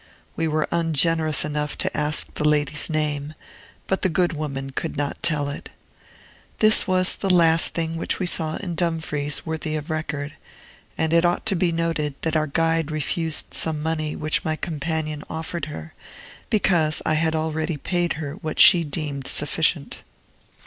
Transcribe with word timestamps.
We 0.35 0.47
were 0.47 0.67
ungenerous 0.71 1.45
enough 1.45 1.77
to 1.77 1.95
ask 1.95 2.33
the 2.33 2.43
lady's 2.47 2.89
name, 2.89 3.35
but 3.85 4.01
the 4.01 4.09
good 4.09 4.33
woman 4.33 4.71
could 4.71 4.97
not 4.97 5.21
tell 5.21 5.47
it. 5.47 5.69
This 6.57 6.87
was 6.87 7.15
the 7.15 7.29
last 7.29 7.75
thing 7.75 7.97
which 7.97 8.17
we 8.17 8.25
saw 8.25 8.55
in 8.55 8.73
Dumfries 8.73 9.45
worthy 9.45 9.75
of 9.75 9.91
record; 9.91 10.33
and 10.97 11.13
it 11.13 11.23
ought 11.23 11.45
to 11.45 11.55
be 11.55 11.71
noted 11.71 12.15
that 12.23 12.35
our 12.35 12.47
guide 12.47 12.89
refused 12.89 13.53
some 13.53 13.79
money 13.83 14.15
which 14.15 14.43
my 14.43 14.55
companion 14.55 15.23
offered 15.29 15.65
her, 15.65 15.93
because 16.49 17.03
I 17.05 17.13
had 17.13 17.35
already 17.35 17.77
paid 17.77 18.13
her 18.13 18.33
what 18.33 18.59
she 18.59 18.83
deemed 18.83 19.27
sufficient. 19.27 20.01